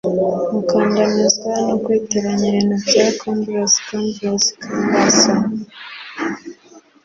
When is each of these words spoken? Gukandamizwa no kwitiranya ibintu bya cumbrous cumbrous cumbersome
Gukandamizwa 0.53 1.51
no 1.67 1.75
kwitiranya 1.83 2.45
ibintu 2.51 2.75
bya 2.87 3.05
cumbrous 3.19 3.73
cumbrous 3.85 4.45
cumbersome 4.61 5.59